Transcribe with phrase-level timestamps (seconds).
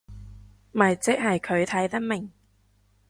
[0.71, 2.31] 咪即係佢睇得明